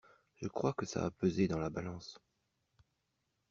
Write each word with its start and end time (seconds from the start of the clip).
je 0.33 0.47
crois 0.47 0.73
que 0.73 0.87
ça 0.87 1.05
a 1.05 1.11
pesé 1.11 1.47
dans 1.47 1.59
la 1.59 1.69
balance. 1.69 2.19